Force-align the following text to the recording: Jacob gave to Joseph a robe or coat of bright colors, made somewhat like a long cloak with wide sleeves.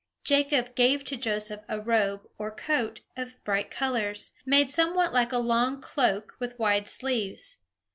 Jacob 0.23 0.73
gave 0.73 1.03
to 1.05 1.15
Joseph 1.15 1.61
a 1.69 1.79
robe 1.79 2.25
or 2.39 2.49
coat 2.49 3.01
of 3.15 3.35
bright 3.43 3.69
colors, 3.69 4.33
made 4.47 4.67
somewhat 4.67 5.13
like 5.13 5.31
a 5.31 5.37
long 5.37 5.79
cloak 5.79 6.35
with 6.39 6.57
wide 6.57 6.87
sleeves. 6.87 7.57